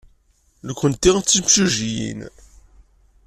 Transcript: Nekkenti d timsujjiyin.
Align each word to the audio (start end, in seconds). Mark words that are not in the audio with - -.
Nekkenti 0.67 1.11
d 1.15 1.17
timsujjiyin. 1.29 2.19